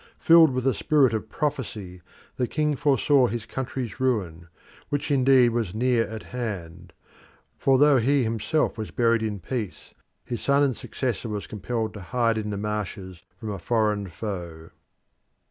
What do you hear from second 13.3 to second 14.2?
from a foreign